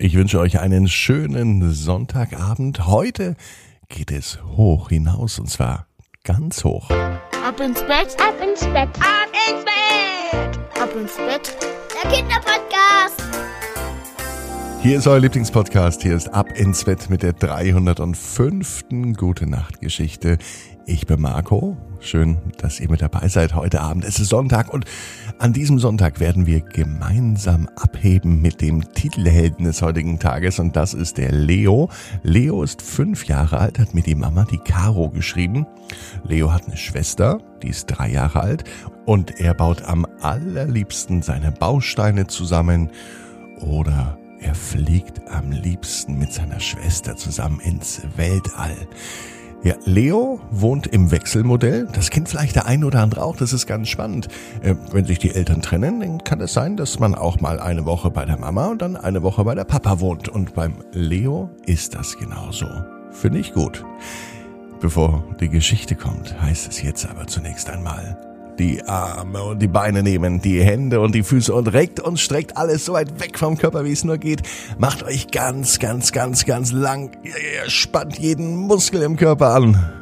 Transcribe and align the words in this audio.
Ich 0.00 0.14
wünsche 0.14 0.38
euch 0.38 0.60
einen 0.60 0.86
schönen 0.86 1.72
Sonntagabend. 1.72 2.86
Heute 2.86 3.34
geht 3.88 4.12
es 4.12 4.38
hoch 4.44 4.90
hinaus 4.90 5.40
und 5.40 5.50
zwar 5.50 5.88
ganz 6.22 6.62
hoch. 6.62 6.88
Ab 6.90 7.58
ins 7.58 7.80
Bett, 7.82 8.16
ab 8.20 8.34
ins 8.40 8.60
Bett, 8.60 8.88
ab 9.00 9.28
ins 9.50 9.64
Bett, 9.64 10.80
ab 10.80 10.94
ins 10.94 11.16
Bett. 11.16 11.56
Der 12.00 12.12
Kinderpodcast. 12.12 13.47
Hier 14.80 14.98
ist 14.98 15.08
euer 15.08 15.18
Lieblingspodcast. 15.18 16.02
Hier 16.02 16.14
ist 16.14 16.32
Ab 16.32 16.56
ins 16.56 16.84
Bett 16.84 17.10
mit 17.10 17.24
der 17.24 17.32
305. 17.32 18.84
Gute 19.16 19.48
Nacht 19.48 19.80
Geschichte. 19.80 20.38
Ich 20.86 21.04
bin 21.04 21.20
Marco. 21.20 21.76
Schön, 21.98 22.38
dass 22.58 22.78
ihr 22.78 22.88
mit 22.88 23.02
dabei 23.02 23.26
seid 23.26 23.56
heute 23.56 23.80
Abend. 23.80 24.04
Es 24.04 24.20
ist 24.20 24.28
Sonntag 24.28 24.72
und 24.72 24.84
an 25.40 25.52
diesem 25.52 25.80
Sonntag 25.80 26.20
werden 26.20 26.46
wir 26.46 26.60
gemeinsam 26.60 27.68
abheben 27.74 28.40
mit 28.40 28.60
dem 28.60 28.92
Titelhelden 28.92 29.64
des 29.64 29.82
heutigen 29.82 30.20
Tages 30.20 30.60
und 30.60 30.76
das 30.76 30.94
ist 30.94 31.18
der 31.18 31.32
Leo. 31.32 31.90
Leo 32.22 32.62
ist 32.62 32.80
fünf 32.80 33.26
Jahre 33.26 33.58
alt, 33.58 33.80
hat 33.80 33.94
mir 33.94 34.02
die 34.02 34.14
Mama, 34.14 34.46
die 34.48 34.58
Caro, 34.58 35.10
geschrieben. 35.10 35.66
Leo 36.22 36.52
hat 36.52 36.66
eine 36.66 36.76
Schwester, 36.76 37.38
die 37.64 37.68
ist 37.70 37.86
drei 37.86 38.10
Jahre 38.10 38.40
alt 38.40 38.64
und 39.06 39.40
er 39.40 39.54
baut 39.54 39.82
am 39.82 40.06
allerliebsten 40.20 41.22
seine 41.22 41.50
Bausteine 41.50 42.28
zusammen 42.28 42.90
oder 43.60 44.17
er 44.40 44.54
fliegt 44.54 45.20
am 45.28 45.50
liebsten 45.50 46.18
mit 46.18 46.32
seiner 46.32 46.60
Schwester 46.60 47.16
zusammen 47.16 47.60
ins 47.60 48.02
Weltall. 48.16 48.76
Ja, 49.64 49.74
Leo 49.84 50.40
wohnt 50.52 50.86
im 50.86 51.10
Wechselmodell. 51.10 51.88
Das 51.92 52.10
kennt 52.10 52.28
vielleicht 52.28 52.54
der 52.54 52.66
ein 52.66 52.84
oder 52.84 53.00
andere 53.00 53.24
auch. 53.24 53.36
Das 53.36 53.52
ist 53.52 53.66
ganz 53.66 53.88
spannend. 53.88 54.28
Äh, 54.62 54.76
wenn 54.92 55.04
sich 55.04 55.18
die 55.18 55.34
Eltern 55.34 55.62
trennen, 55.62 55.98
dann 56.00 56.22
kann 56.22 56.40
es 56.40 56.52
sein, 56.52 56.76
dass 56.76 57.00
man 57.00 57.16
auch 57.16 57.40
mal 57.40 57.58
eine 57.58 57.84
Woche 57.84 58.10
bei 58.10 58.24
der 58.24 58.38
Mama 58.38 58.66
und 58.68 58.82
dann 58.82 58.96
eine 58.96 59.22
Woche 59.24 59.42
bei 59.42 59.56
der 59.56 59.64
Papa 59.64 59.98
wohnt. 59.98 60.28
Und 60.28 60.54
beim 60.54 60.84
Leo 60.92 61.50
ist 61.66 61.96
das 61.96 62.16
genauso. 62.16 62.68
Finde 63.10 63.40
ich 63.40 63.52
gut. 63.52 63.84
Bevor 64.80 65.24
die 65.40 65.48
Geschichte 65.48 65.96
kommt, 65.96 66.40
heißt 66.40 66.68
es 66.68 66.80
jetzt 66.82 67.04
aber 67.10 67.26
zunächst 67.26 67.68
einmal 67.68 68.27
die 68.58 68.82
Arme 68.84 69.42
und 69.42 69.60
die 69.60 69.68
Beine 69.68 70.02
nehmen, 70.02 70.40
die 70.40 70.62
Hände 70.62 71.00
und 71.00 71.14
die 71.14 71.22
Füße 71.22 71.54
und 71.54 71.72
reckt 71.72 72.00
und 72.00 72.18
streckt 72.18 72.56
alles 72.56 72.84
so 72.84 72.92
weit 72.92 73.20
weg 73.20 73.38
vom 73.38 73.56
Körper, 73.56 73.84
wie 73.84 73.92
es 73.92 74.04
nur 74.04 74.18
geht. 74.18 74.42
Macht 74.78 75.02
euch 75.02 75.30
ganz, 75.30 75.78
ganz, 75.78 76.12
ganz, 76.12 76.44
ganz 76.44 76.72
lang. 76.72 77.16
Ihr 77.22 77.70
spannt 77.70 78.18
jeden 78.18 78.56
Muskel 78.56 79.02
im 79.02 79.16
Körper 79.16 79.54
an. 79.54 79.92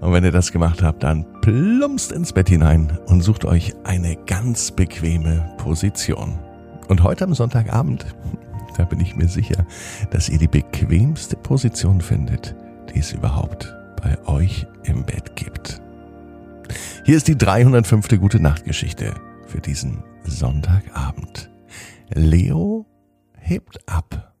Und 0.00 0.12
wenn 0.12 0.24
ihr 0.24 0.30
das 0.30 0.52
gemacht 0.52 0.82
habt, 0.82 1.02
dann 1.02 1.26
plumpst 1.40 2.12
ins 2.12 2.32
Bett 2.32 2.48
hinein 2.48 2.98
und 3.06 3.22
sucht 3.22 3.44
euch 3.44 3.74
eine 3.84 4.16
ganz 4.26 4.70
bequeme 4.70 5.50
Position. 5.58 6.38
Und 6.88 7.02
heute 7.02 7.24
am 7.24 7.34
Sonntagabend, 7.34 8.06
da 8.76 8.84
bin 8.84 9.00
ich 9.00 9.16
mir 9.16 9.28
sicher, 9.28 9.66
dass 10.10 10.28
ihr 10.28 10.38
die 10.38 10.48
bequemste 10.48 11.36
Position 11.36 12.00
findet, 12.00 12.54
die 12.94 13.00
es 13.00 13.12
überhaupt 13.12 13.74
bei 14.00 14.16
euch 14.26 14.66
im 14.84 15.04
Bett 15.04 15.34
gibt. 15.34 15.47
Hier 17.08 17.16
ist 17.16 17.26
die 17.26 17.38
305. 17.38 18.20
Gute 18.20 18.38
Nacht 18.38 18.66
Geschichte 18.66 19.14
für 19.46 19.62
diesen 19.62 20.04
Sonntagabend. 20.24 21.50
Leo 22.10 22.84
hebt 23.38 23.88
ab. 23.88 24.34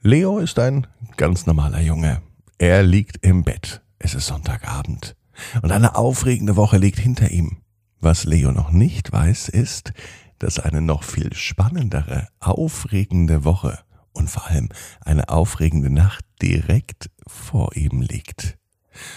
Leo 0.00 0.38
ist 0.38 0.58
ein 0.58 0.86
ganz 1.18 1.44
normaler 1.44 1.82
Junge. 1.82 2.22
Er 2.56 2.82
liegt 2.82 3.26
im 3.26 3.44
Bett. 3.44 3.82
Es 3.98 4.14
ist 4.14 4.26
Sonntagabend. 4.26 5.16
Und 5.60 5.70
eine 5.70 5.96
aufregende 5.96 6.56
Woche 6.56 6.78
liegt 6.78 6.98
hinter 6.98 7.30
ihm. 7.30 7.58
Was 8.00 8.24
Leo 8.24 8.50
noch 8.50 8.70
nicht 8.70 9.12
weiß, 9.12 9.50
ist, 9.50 9.92
dass 10.38 10.58
eine 10.58 10.80
noch 10.80 11.02
viel 11.02 11.34
spannendere, 11.34 12.26
aufregende 12.40 13.44
Woche 13.44 13.80
und 14.14 14.30
vor 14.30 14.46
allem 14.46 14.70
eine 15.02 15.28
aufregende 15.28 15.90
Nacht 15.90 16.24
direkt 16.40 17.10
vor 17.26 17.76
ihm 17.76 18.00
liegt. 18.00 18.56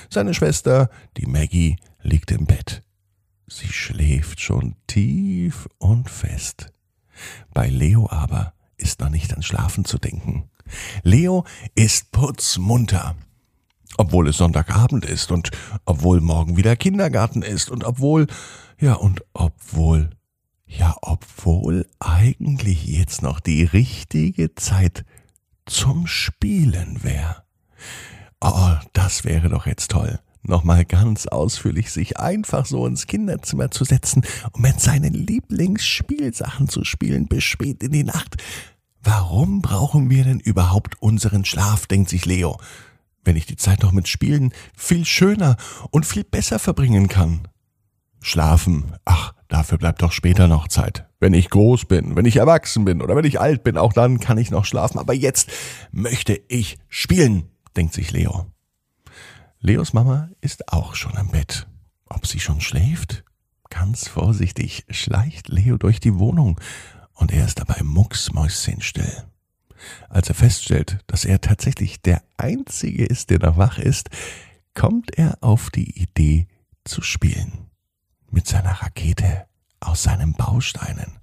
Seine 0.09 0.33
Schwester, 0.33 0.89
die 1.15 1.25
Maggie, 1.25 1.77
liegt 2.07 2.31
im 2.31 2.45
Bett. 2.45 2.83
Sie 3.47 3.67
schläft 3.67 4.39
schon 4.41 4.75
tief 4.87 5.67
und 5.77 6.09
fest. 6.09 6.71
Bei 7.53 7.69
Leo 7.69 8.09
aber 8.09 8.53
ist 8.77 8.99
noch 8.99 9.09
nicht 9.09 9.35
an 9.35 9.43
Schlafen 9.43 9.85
zu 9.85 9.97
denken. 9.97 10.49
Leo 11.03 11.45
ist 11.75 12.11
putzmunter. 12.11 13.15
Obwohl 13.97 14.27
es 14.27 14.37
Sonntagabend 14.37 15.05
ist 15.05 15.31
und 15.31 15.49
obwohl 15.85 16.21
morgen 16.21 16.55
wieder 16.57 16.75
Kindergarten 16.75 17.41
ist 17.41 17.69
und 17.69 17.83
obwohl, 17.83 18.27
ja, 18.79 18.93
und 18.93 19.23
obwohl, 19.33 20.11
ja, 20.65 20.95
obwohl 21.01 21.87
eigentlich 21.99 22.85
jetzt 22.85 23.21
noch 23.21 23.39
die 23.39 23.63
richtige 23.63 24.53
Zeit 24.55 25.03
zum 25.65 26.05
Spielen 26.05 27.03
wäre. 27.03 27.43
Oh, 28.39 28.75
das 28.93 29.23
wäre 29.23 29.49
doch 29.49 29.65
jetzt 29.65 29.91
toll 29.91 30.19
nochmal 30.47 30.85
ganz 30.85 31.27
ausführlich 31.27 31.91
sich 31.91 32.19
einfach 32.19 32.65
so 32.65 32.85
ins 32.85 33.07
Kinderzimmer 33.07 33.71
zu 33.71 33.83
setzen 33.83 34.23
und 34.51 34.61
mit 34.61 34.79
seinen 34.79 35.13
Lieblingsspielsachen 35.13 36.69
zu 36.69 36.83
spielen 36.83 37.27
bis 37.27 37.43
spät 37.43 37.83
in 37.83 37.91
die 37.91 38.03
Nacht. 38.03 38.37
Warum 39.03 39.61
brauchen 39.61 40.09
wir 40.09 40.23
denn 40.23 40.39
überhaupt 40.39 41.01
unseren 41.01 41.45
Schlaf, 41.45 41.87
denkt 41.87 42.09
sich 42.09 42.25
Leo, 42.25 42.57
wenn 43.23 43.35
ich 43.35 43.45
die 43.45 43.55
Zeit 43.55 43.83
doch 43.83 43.91
mit 43.91 44.07
Spielen 44.07 44.53
viel 44.75 45.05
schöner 45.05 45.57
und 45.91 46.05
viel 46.05 46.23
besser 46.23 46.59
verbringen 46.59 47.07
kann. 47.07 47.47
Schlafen, 48.21 48.93
ach, 49.05 49.33
dafür 49.47 49.77
bleibt 49.77 50.01
doch 50.01 50.11
später 50.11 50.47
noch 50.47 50.67
Zeit. 50.67 51.05
Wenn 51.19 51.33
ich 51.33 51.49
groß 51.49 51.85
bin, 51.85 52.15
wenn 52.15 52.25
ich 52.25 52.37
erwachsen 52.37 52.85
bin 52.85 53.01
oder 53.01 53.15
wenn 53.15 53.25
ich 53.25 53.39
alt 53.39 53.63
bin, 53.63 53.77
auch 53.77 53.93
dann 53.93 54.19
kann 54.19 54.37
ich 54.37 54.51
noch 54.51 54.65
schlafen. 54.65 54.99
Aber 54.99 55.13
jetzt 55.13 55.49
möchte 55.91 56.39
ich 56.47 56.77
spielen, 56.89 57.43
denkt 57.75 57.93
sich 57.93 58.11
Leo. 58.11 58.47
Leos 59.67 59.91
Mama 59.91 60.29
ist 60.39 60.71
auch 60.71 60.95
schon 60.95 61.17
am 61.17 61.27
Bett. 61.27 61.67
Ob 62.05 62.25
sie 62.25 62.39
schon 62.39 62.61
schläft? 62.61 63.25
Ganz 63.69 64.07
vorsichtig 64.07 64.85
schleicht 64.89 65.49
Leo 65.49 65.77
durch 65.77 65.99
die 65.99 66.17
Wohnung 66.17 66.57
und 67.15 67.33
er 67.33 67.43
ist 67.43 67.59
dabei 67.59 67.83
mucksmäuschenstill. 67.83 69.25
Als 70.07 70.29
er 70.29 70.35
feststellt, 70.35 70.99
dass 71.07 71.25
er 71.25 71.41
tatsächlich 71.41 72.01
der 72.01 72.23
Einzige 72.37 73.05
ist, 73.05 73.29
der 73.29 73.39
noch 73.39 73.57
wach 73.57 73.77
ist, 73.77 74.09
kommt 74.73 75.17
er 75.17 75.37
auf 75.41 75.69
die 75.69 76.01
Idee 76.01 76.47
zu 76.85 77.01
spielen. 77.01 77.69
Mit 78.31 78.47
seiner 78.47 78.71
Rakete 78.71 79.47
aus 79.81 80.01
seinen 80.01 80.31
Bausteinen. 80.31 81.19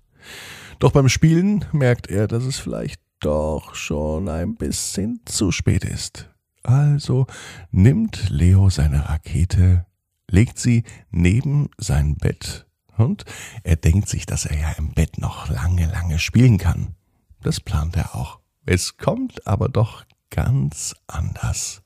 Doch 0.80 0.92
beim 0.92 1.08
Spielen 1.08 1.64
merkt 1.72 2.08
er, 2.08 2.28
dass 2.28 2.44
es 2.44 2.58
vielleicht 2.58 3.00
doch 3.20 3.74
schon 3.74 4.28
ein 4.28 4.56
bisschen 4.56 5.20
zu 5.24 5.50
spät 5.50 5.84
ist. 5.84 6.28
Also 6.64 7.26
nimmt 7.70 8.30
Leo 8.30 8.70
seine 8.70 9.08
Rakete, 9.08 9.86
legt 10.28 10.58
sie 10.58 10.82
neben 11.10 11.68
sein 11.78 12.16
Bett 12.16 12.66
und 12.96 13.24
er 13.62 13.76
denkt 13.76 14.08
sich, 14.08 14.26
dass 14.26 14.46
er 14.46 14.58
ja 14.58 14.72
im 14.72 14.92
Bett 14.92 15.18
noch 15.18 15.48
lange, 15.48 15.86
lange 15.86 16.18
spielen 16.18 16.58
kann. 16.58 16.94
Das 17.42 17.60
plant 17.60 17.96
er 17.96 18.14
auch. 18.14 18.40
Es 18.64 18.96
kommt 18.96 19.46
aber 19.46 19.68
doch 19.68 20.04
ganz 20.30 20.96
anders. 21.06 21.82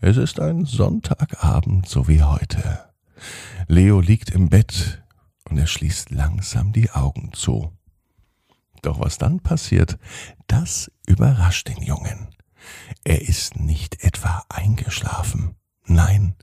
Es 0.00 0.16
ist 0.16 0.38
ein 0.38 0.66
Sonntagabend, 0.66 1.88
so 1.88 2.06
wie 2.06 2.22
heute. 2.22 2.84
Leo 3.66 4.00
liegt 4.00 4.30
im 4.30 4.50
Bett 4.50 5.02
und 5.48 5.58
er 5.58 5.66
schließt 5.66 6.10
langsam 6.10 6.72
die 6.72 6.90
Augen 6.90 7.32
zu. 7.32 7.72
Doch 8.82 9.00
was 9.00 9.18
dann 9.18 9.40
passiert, 9.40 9.98
das 10.46 10.92
überrascht 11.06 11.68
den 11.68 11.82
Jungen. 11.82 12.33
Er 13.04 13.22
ist 13.22 13.56
nicht 13.56 14.02
etwa 14.02 14.44
eingeschlafen. 14.48 15.56
Nein, 15.86 16.34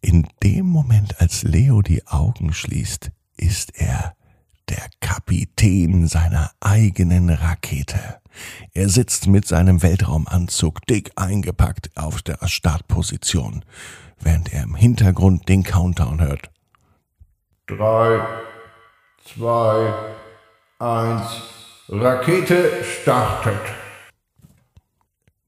in 0.00 0.26
dem 0.42 0.66
Moment, 0.66 1.20
als 1.20 1.42
Leo 1.42 1.82
die 1.82 2.06
Augen 2.06 2.52
schließt, 2.52 3.10
ist 3.36 3.78
er 3.78 4.14
der 4.68 4.88
Kapitän 5.00 6.06
seiner 6.06 6.52
eigenen 6.60 7.28
Rakete. 7.30 8.20
Er 8.72 8.88
sitzt 8.88 9.26
mit 9.26 9.46
seinem 9.46 9.82
Weltraumanzug 9.82 10.86
dick 10.86 11.10
eingepackt 11.16 11.90
auf 11.96 12.22
der 12.22 12.38
Startposition, 12.46 13.64
während 14.20 14.52
er 14.52 14.62
im 14.62 14.76
Hintergrund 14.76 15.48
den 15.48 15.64
Countdown 15.64 16.20
hört. 16.20 16.50
Drei, 17.66 18.20
zwei, 19.24 19.92
eins, 20.78 21.26
Rakete 21.88 22.84
startet. 22.84 23.60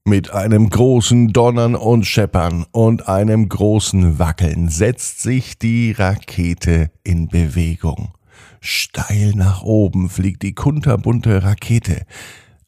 Mit 0.05 0.31
einem 0.31 0.69
großen 0.69 1.29
Donnern 1.29 1.75
und 1.75 2.03
Scheppern 2.03 2.65
und 2.73 3.07
einem 3.07 3.47
großen 3.47 4.19
Wackeln 4.19 4.67
setzt 4.67 5.21
sich 5.21 5.57
die 5.57 5.93
Rakete 5.93 6.91
in 7.05 7.29
Bewegung. 7.29 8.13
Steil 8.59 9.31
nach 9.33 9.63
oben 9.63 10.09
fliegt 10.09 10.43
die 10.43 10.55
kunterbunte 10.55 11.43
Rakete. 11.43 12.05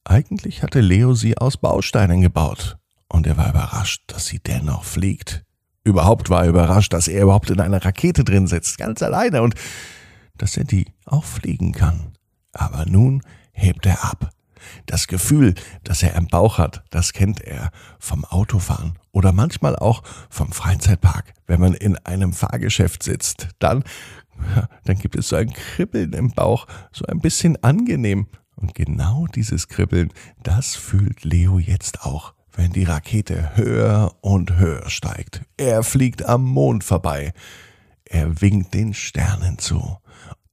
Eigentlich 0.05 0.63
hatte 0.63 0.79
Leo 0.79 1.13
sie 1.13 1.37
aus 1.37 1.57
Bausteinen 1.57 2.21
gebaut. 2.21 2.77
Und 3.09 3.27
er 3.27 3.35
war 3.35 3.49
überrascht, 3.49 4.03
dass 4.07 4.27
sie 4.27 4.39
dennoch 4.39 4.85
fliegt. 4.85 5.43
Überhaupt 5.83 6.29
war 6.29 6.43
er 6.43 6.49
überrascht, 6.49 6.93
dass 6.93 7.09
er 7.09 7.23
überhaupt 7.23 7.49
in 7.49 7.59
einer 7.59 7.83
Rakete 7.83 8.23
drin 8.23 8.47
sitzt, 8.47 8.77
ganz 8.77 9.03
alleine, 9.03 9.41
und 9.41 9.55
dass 10.37 10.55
er 10.55 10.63
die 10.63 10.85
auch 11.05 11.25
fliegen 11.25 11.73
kann. 11.73 12.13
Aber 12.53 12.85
nun 12.85 13.21
hebt 13.51 13.85
er 13.85 14.05
ab 14.05 14.31
Das 14.85 15.07
Gefühl, 15.07 15.55
das 15.83 16.03
er 16.03 16.15
im 16.15 16.27
Bauch 16.27 16.57
hat, 16.57 16.83
das 16.89 17.13
kennt 17.13 17.41
er 17.41 17.71
vom 17.99 18.25
Autofahren 18.25 18.97
oder 19.11 19.31
manchmal 19.31 19.75
auch 19.75 20.03
vom 20.29 20.51
Freizeitpark. 20.51 21.33
Wenn 21.47 21.61
man 21.61 21.73
in 21.73 21.97
einem 21.99 22.33
Fahrgeschäft 22.33 23.03
sitzt, 23.03 23.49
dann, 23.59 23.83
dann 24.83 24.97
gibt 24.97 25.15
es 25.15 25.29
so 25.29 25.35
ein 25.35 25.53
Kribbeln 25.53 26.13
im 26.13 26.31
Bauch, 26.31 26.67
so 26.91 27.05
ein 27.05 27.19
bisschen 27.19 27.61
angenehm. 27.63 28.27
Und 28.55 28.73
genau 28.73 29.27
dieses 29.27 29.67
Kribbeln, 29.67 30.11
das 30.43 30.75
fühlt 30.75 31.23
Leo 31.23 31.59
jetzt 31.59 32.03
auch, 32.03 32.33
wenn 32.53 32.71
die 32.71 32.85
Rakete 32.85 33.55
höher 33.55 34.15
und 34.21 34.57
höher 34.57 34.89
steigt. 34.89 35.41
Er 35.57 35.83
fliegt 35.83 36.25
am 36.25 36.43
Mond 36.43 36.83
vorbei. 36.83 37.33
Er 38.05 38.41
winkt 38.41 38.73
den 38.73 38.93
Sternen 38.93 39.57
zu. 39.57 39.97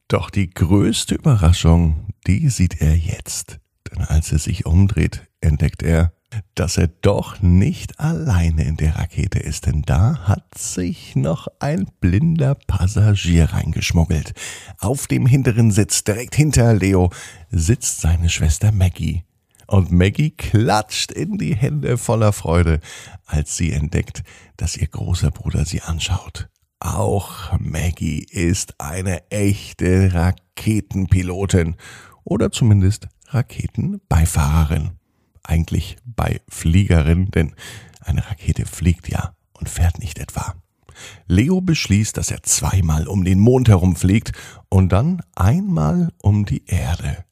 Doch 0.08 0.30
die 0.30 0.50
größte 0.50 1.14
Überraschung, 1.14 2.08
die 2.26 2.48
sieht 2.48 2.80
er 2.80 2.96
jetzt. 2.96 3.61
Denn 3.92 4.04
als 4.04 4.32
er 4.32 4.38
sich 4.38 4.66
umdreht, 4.66 5.22
entdeckt 5.40 5.82
er, 5.82 6.12
dass 6.54 6.78
er 6.78 6.88
doch 6.88 7.42
nicht 7.42 8.00
alleine 8.00 8.64
in 8.64 8.76
der 8.76 8.96
Rakete 8.96 9.38
ist, 9.38 9.66
denn 9.66 9.82
da 9.82 10.26
hat 10.26 10.56
sich 10.56 11.14
noch 11.14 11.48
ein 11.58 11.86
blinder 12.00 12.54
Passagier 12.54 13.52
reingeschmuggelt. 13.52 14.32
Auf 14.78 15.06
dem 15.06 15.26
hinteren 15.26 15.70
Sitz, 15.70 16.04
direkt 16.04 16.34
hinter 16.34 16.72
Leo, 16.72 17.10
sitzt 17.50 18.00
seine 18.00 18.30
Schwester 18.30 18.72
Maggie. 18.72 19.24
Und 19.66 19.90
Maggie 19.90 20.30
klatscht 20.30 21.12
in 21.12 21.38
die 21.38 21.54
Hände 21.54 21.96
voller 21.96 22.32
Freude, 22.32 22.80
als 23.26 23.56
sie 23.56 23.72
entdeckt, 23.72 24.22
dass 24.56 24.76
ihr 24.76 24.86
großer 24.86 25.30
Bruder 25.30 25.64
sie 25.64 25.82
anschaut. 25.82 26.48
Auch 26.80 27.58
Maggie 27.58 28.24
ist 28.24 28.80
eine 28.80 29.30
echte 29.30 30.12
Raketenpilotin 30.12 31.76
oder 32.24 32.50
zumindest 32.50 33.08
Raketenbeifahrerin. 33.34 34.92
Eigentlich 35.42 35.96
Beifliegerin, 36.04 37.30
denn 37.30 37.54
eine 38.00 38.28
Rakete 38.28 38.66
fliegt 38.66 39.08
ja 39.08 39.34
und 39.52 39.68
fährt 39.68 39.98
nicht 39.98 40.18
etwa. 40.18 40.54
Leo 41.26 41.60
beschließt, 41.60 42.16
dass 42.16 42.30
er 42.30 42.42
zweimal 42.42 43.08
um 43.08 43.24
den 43.24 43.40
Mond 43.40 43.68
herumfliegt 43.68 44.32
und 44.68 44.90
dann 44.92 45.22
einmal 45.34 46.12
um 46.22 46.44
die 46.44 46.64
Erde, 46.66 47.24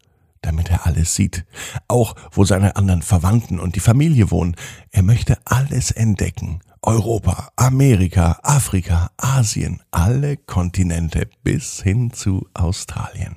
damit 0.42 0.70
er 0.70 0.86
alles 0.86 1.14
sieht, 1.14 1.44
auch 1.86 2.16
wo 2.32 2.44
seine 2.44 2.76
anderen 2.76 3.02
Verwandten 3.02 3.60
und 3.60 3.76
die 3.76 3.80
Familie 3.80 4.30
wohnen. 4.30 4.56
Er 4.90 5.02
möchte 5.02 5.38
alles 5.44 5.90
entdecken 5.90 6.60
Europa, 6.82 7.50
Amerika, 7.56 8.38
Afrika, 8.42 9.10
Asien, 9.18 9.82
alle 9.90 10.38
Kontinente 10.38 11.28
bis 11.42 11.82
hin 11.82 12.10
zu 12.12 12.48
Australien. 12.54 13.36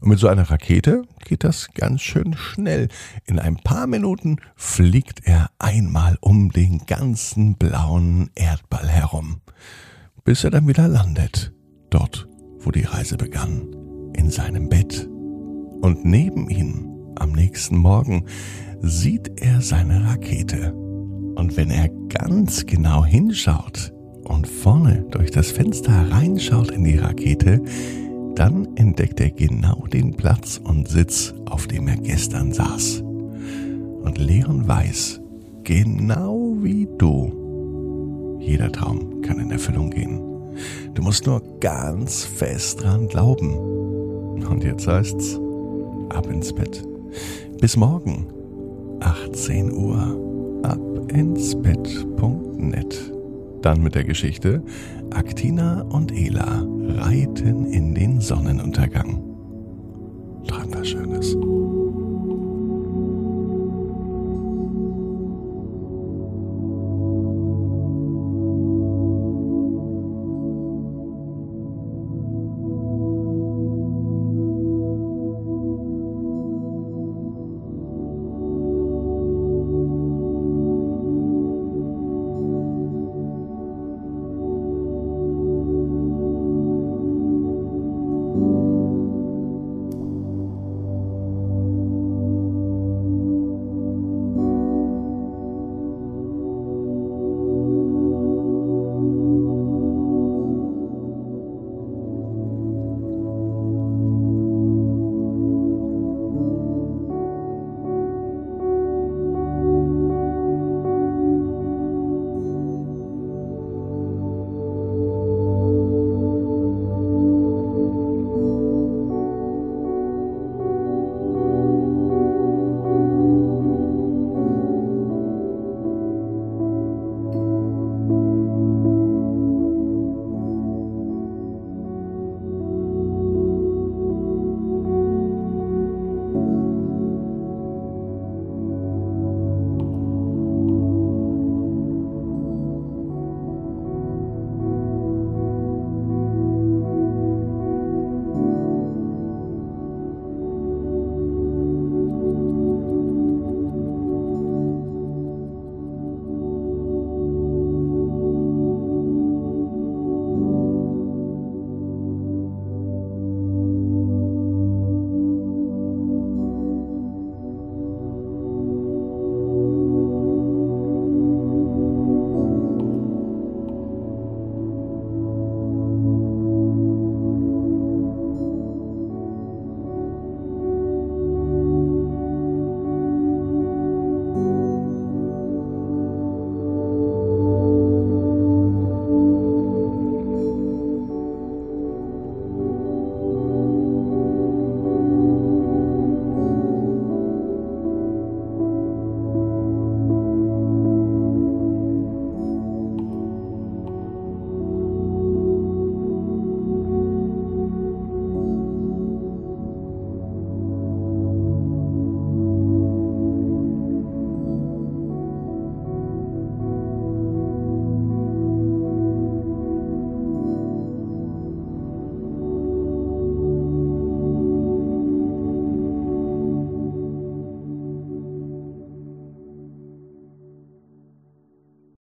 Und 0.00 0.08
mit 0.08 0.18
so 0.18 0.28
einer 0.28 0.50
Rakete 0.50 1.02
geht 1.26 1.44
das 1.44 1.68
ganz 1.74 2.00
schön 2.00 2.34
schnell. 2.34 2.88
In 3.26 3.38
ein 3.38 3.56
paar 3.56 3.86
Minuten 3.86 4.38
fliegt 4.56 5.26
er 5.26 5.50
einmal 5.58 6.16
um 6.20 6.50
den 6.50 6.86
ganzen 6.86 7.56
blauen 7.56 8.30
Erdball 8.34 8.88
herum, 8.88 9.40
bis 10.24 10.44
er 10.44 10.50
dann 10.50 10.66
wieder 10.66 10.88
landet, 10.88 11.52
dort, 11.90 12.26
wo 12.60 12.70
die 12.70 12.84
Reise 12.84 13.16
begann, 13.16 13.66
in 14.14 14.30
seinem 14.30 14.68
Bett. 14.68 15.06
Und 15.82 16.04
neben 16.04 16.48
ihm, 16.48 16.86
am 17.16 17.32
nächsten 17.32 17.76
Morgen, 17.76 18.24
sieht 18.80 19.40
er 19.40 19.60
seine 19.60 20.04
Rakete 20.04 20.72
und 20.72 21.56
wenn 21.56 21.70
er 21.70 21.88
ganz 22.08 22.64
genau 22.64 23.04
hinschaut 23.04 23.92
und 24.24 24.46
vorne 24.46 25.04
durch 25.10 25.30
das 25.30 25.50
Fenster 25.50 26.10
reinschaut 26.10 26.70
in 26.70 26.84
die 26.84 26.98
Rakete, 26.98 27.62
dann 28.34 28.68
entdeckt 28.76 29.20
er 29.20 29.30
genau 29.30 29.86
den 29.92 30.14
Platz 30.14 30.60
und 30.62 30.88
Sitz, 30.88 31.34
auf 31.46 31.66
dem 31.66 31.88
er 31.88 31.96
gestern 31.96 32.52
saß. 32.52 33.02
Und 33.02 34.18
Leon 34.18 34.66
weiß, 34.66 35.20
genau 35.64 36.56
wie 36.60 36.88
du, 36.98 38.38
jeder 38.40 38.72
Traum 38.72 39.20
kann 39.22 39.38
in 39.38 39.50
Erfüllung 39.50 39.90
gehen. 39.90 40.20
Du 40.94 41.02
musst 41.02 41.26
nur 41.26 41.42
ganz 41.60 42.24
fest 42.24 42.82
dran 42.82 43.08
glauben. 43.08 43.54
Und 44.44 44.64
jetzt 44.64 44.86
heißt's, 44.86 45.38
ab 46.08 46.26
ins 46.30 46.52
Bett. 46.52 46.82
Bis 47.60 47.76
morgen, 47.76 48.26
18 49.00 49.72
Uhr 49.72 50.16
abinsbett.net. 50.62 53.12
Dann 53.62 53.82
mit 53.82 53.94
der 53.94 54.04
Geschichte 54.04 54.62
Aktina 55.10 55.82
und 55.82 56.12
Ela 56.12 56.66
reiten 56.96 57.66
in 57.66 57.89
Sonnenuntergang. 58.20 59.22
Träum 60.46 60.74
was 60.74 60.88
Schönes. 60.88 61.34